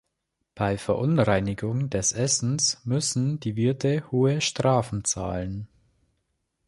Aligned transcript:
Bei 0.55 0.79
Verunreinigungen 0.79 1.91
des 1.91 2.11
Essens 2.13 2.81
müssen 2.85 3.39
die 3.39 3.55
Wirte 3.55 4.03
hohe 4.09 4.41
Strafen 4.41 5.03
zahlen. 5.03 5.67